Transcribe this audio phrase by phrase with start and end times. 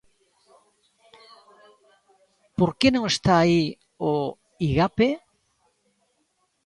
[2.57, 3.61] ¿Por que non está aí
[4.09, 4.11] o
[4.67, 5.09] Igape?